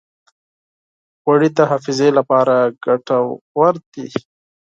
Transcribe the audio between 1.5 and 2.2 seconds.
د حافظې